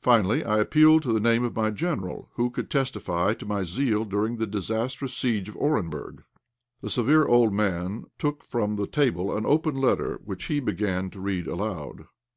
[0.00, 4.04] Finally I appealed to the name of my General, who could testify to my zeal
[4.04, 6.24] during the disastrous siege of Orenburg.
[6.80, 11.20] The severe old man took from the table an open letter, which he began to
[11.20, 12.06] read aloud.